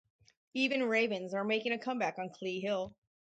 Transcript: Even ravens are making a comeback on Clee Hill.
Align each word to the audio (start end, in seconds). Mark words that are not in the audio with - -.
Even 0.55 0.85
ravens 0.89 1.35
are 1.35 1.43
making 1.43 1.73
a 1.73 1.77
comeback 1.77 2.17
on 2.17 2.31
Clee 2.31 2.59
Hill. 2.59 2.95